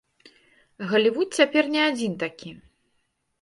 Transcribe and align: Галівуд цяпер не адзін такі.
Галівуд 0.91 1.37
цяпер 1.41 1.63
не 1.75 1.81
адзін 1.91 2.17
такі. 2.25 2.51